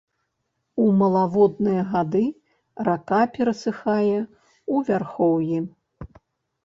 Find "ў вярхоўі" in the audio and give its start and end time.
4.17-5.57